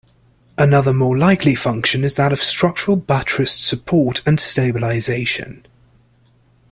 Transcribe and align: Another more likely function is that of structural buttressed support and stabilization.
Another 0.57 0.93
more 0.93 1.15
likely 1.15 1.53
function 1.53 2.03
is 2.03 2.15
that 2.15 2.33
of 2.33 2.41
structural 2.41 2.97
buttressed 2.97 3.63
support 3.63 4.23
and 4.25 4.39
stabilization. 4.39 5.63